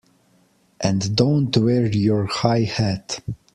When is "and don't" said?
0.79-1.55